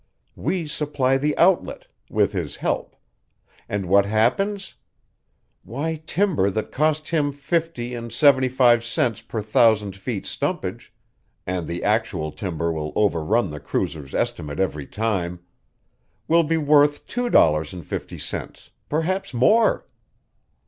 [0.35, 2.95] We supply the outlet with his help;
[3.69, 4.73] and what happens?
[5.61, 10.91] Why, timber that cost him fifty and seventy five cents per thousand feet stumpage
[11.45, 15.41] and the actual timber will overrun the cruiser's estimate every time
[16.27, 19.85] will be worth two dollars and fifty cents perhaps more."